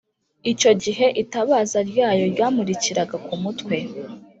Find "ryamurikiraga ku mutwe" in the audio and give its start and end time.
2.33-3.75